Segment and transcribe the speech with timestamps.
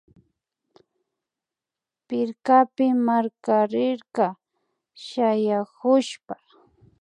[2.07, 4.27] Pirkapi markarirka
[5.05, 6.35] shayakushpa